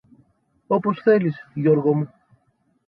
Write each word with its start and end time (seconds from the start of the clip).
Όπως 0.67 0.99
θέλεις, 1.03 1.47
Γιώργο 1.53 1.93
μου. 1.95 2.09